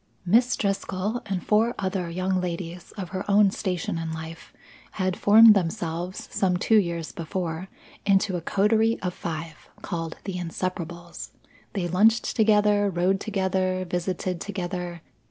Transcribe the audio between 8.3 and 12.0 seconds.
a coterie of five, called The Inseparables. They